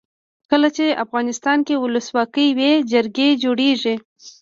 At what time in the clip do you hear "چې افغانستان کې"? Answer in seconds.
0.75-1.75